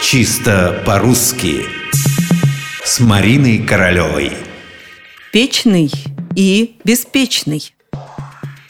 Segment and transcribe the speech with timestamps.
[0.00, 1.64] Чисто по-русски
[2.84, 4.32] С Мариной Королевой
[5.32, 5.90] Печный
[6.36, 7.74] и беспечный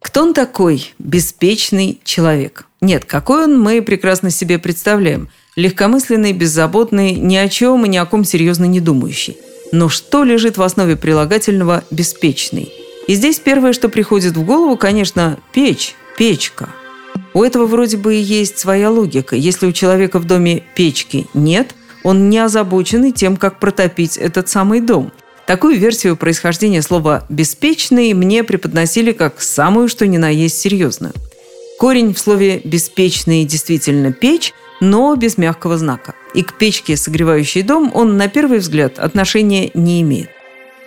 [0.00, 2.66] Кто он такой, беспечный человек?
[2.80, 5.28] Нет, какой он, мы прекрасно себе представляем.
[5.56, 9.36] Легкомысленный, беззаботный, ни о чем и ни о ком серьезно не думающий.
[9.72, 12.72] Но что лежит в основе прилагательного «беспечный»?
[13.06, 16.70] И здесь первое, что приходит в голову, конечно, печь, печка–
[17.32, 19.36] у этого вроде бы и есть своя логика.
[19.36, 24.80] Если у человека в доме печки нет, он не озабоченный тем, как протопить этот самый
[24.80, 25.12] дом.
[25.46, 31.12] Такую версию происхождения слова «беспечный» мне преподносили как самую что ни на есть серьезную.
[31.78, 36.14] Корень в слове «беспечный» действительно «печь», но без мягкого знака.
[36.34, 40.30] И к печке, согревающей дом, он на первый взгляд отношения не имеет.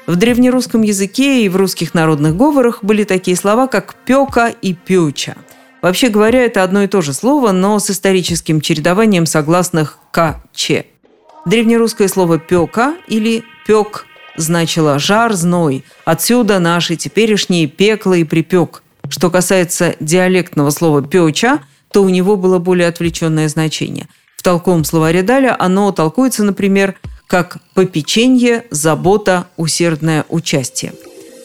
[0.08, 5.36] В древнерусском языке и в русских народных говорах были такие слова, как «пека» и «пюча».
[5.84, 10.86] Вообще говоря, это одно и то же слово, но с историческим чередованием согласных «к», «че».
[11.46, 14.06] Древнерусское слово «пека» или «пек»
[14.38, 15.84] значило «жар, зной».
[16.06, 18.82] Отсюда наши теперешние «пекло» и «припек».
[19.10, 21.60] Что касается диалектного слова «печа»,
[21.92, 24.08] то у него было более отвлеченное значение.
[24.38, 26.96] В толковом словаре Даля оно толкуется, например,
[27.28, 30.94] как «попеченье», «забота», «усердное участие».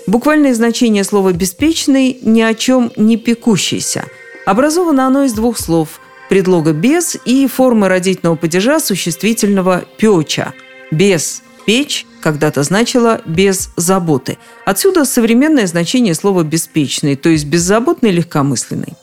[0.06, 4.04] Буквальное значение слова «беспечный»– ни о чем не пекущийся–
[4.48, 10.54] Образовано оно из двух слов– предлога «без» и формы родительного падежа существительного «печа».
[10.90, 14.38] «Без»– «печь» когда-то значило «без заботы».
[14.64, 18.94] Отсюда современное значение слова «беспечный», то есть беззаботный, легкомысленный.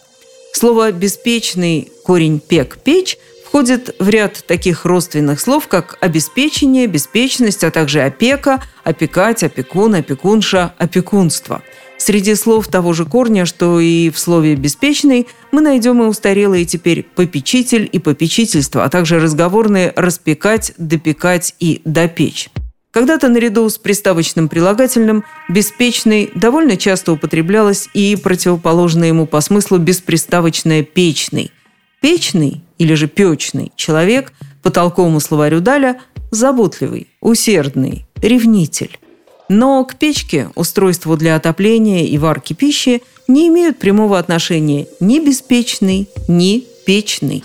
[0.52, 7.70] Слово «беспечный» корень «пек»– «печь» входит в ряд таких родственных слов, как обеспечение, беспечность, а
[7.70, 11.62] также опека, опекать, опекун, опекунша, опекунство–
[12.06, 17.02] Среди слов того же корня, что и в слове «беспечный», мы найдем и устарелые теперь
[17.02, 22.52] «попечитель» и «попечительство», а также разговорные «распекать», «допекать» и «допечь».
[22.92, 30.84] Когда-то наряду с приставочным прилагательным «беспечный» довольно часто употреблялось и противоположное ему по смыслу бесприставочное
[30.84, 31.50] «печный».
[32.01, 34.31] Печный или же печный человек
[34.62, 36.00] по толковому словарю Даля–
[36.30, 39.00] заботливый, усердный, ревнитель.
[39.50, 46.07] Но к печке, устройству для отопления и варки пищи, не имеют прямого отношения ни беспечный,
[46.28, 47.44] ни печный.